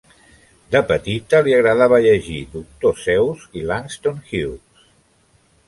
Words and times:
De 0.75 0.79
petita 0.91 1.41
li 1.47 1.53
agradava 1.57 1.99
llegir 2.07 2.39
Doctor 2.55 2.97
Seuss 3.03 3.47
i 3.61 3.65
Langston 3.73 4.21
Hughes. 4.25 4.85